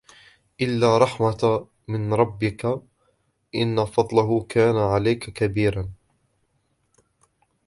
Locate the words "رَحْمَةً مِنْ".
0.97-2.13